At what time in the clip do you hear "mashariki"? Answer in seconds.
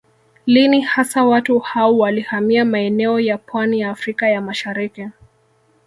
4.41-5.07